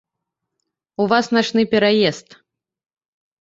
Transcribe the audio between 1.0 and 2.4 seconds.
У вас начны пераезд.